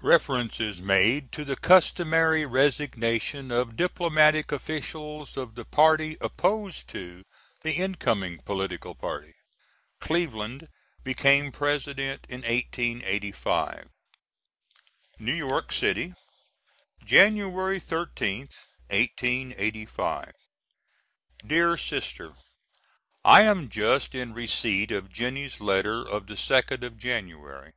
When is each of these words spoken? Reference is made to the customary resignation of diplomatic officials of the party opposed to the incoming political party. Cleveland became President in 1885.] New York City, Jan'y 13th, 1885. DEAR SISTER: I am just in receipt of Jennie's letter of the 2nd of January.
Reference 0.00 0.58
is 0.58 0.80
made 0.80 1.32
to 1.32 1.44
the 1.44 1.54
customary 1.54 2.46
resignation 2.46 3.50
of 3.50 3.76
diplomatic 3.76 4.50
officials 4.50 5.36
of 5.36 5.54
the 5.54 5.66
party 5.66 6.16
opposed 6.22 6.88
to 6.88 7.24
the 7.60 7.72
incoming 7.74 8.38
political 8.38 8.94
party. 8.94 9.34
Cleveland 10.00 10.68
became 11.04 11.52
President 11.52 12.24
in 12.26 12.38
1885.] 12.40 13.90
New 15.18 15.34
York 15.34 15.70
City, 15.72 16.14
Jan'y 17.04 17.50
13th, 17.78 18.52
1885. 18.88 20.32
DEAR 21.46 21.76
SISTER: 21.76 22.34
I 23.22 23.42
am 23.42 23.68
just 23.68 24.14
in 24.14 24.32
receipt 24.32 24.90
of 24.90 25.12
Jennie's 25.12 25.60
letter 25.60 25.98
of 26.02 26.28
the 26.28 26.36
2nd 26.36 26.82
of 26.82 26.96
January. 26.96 27.74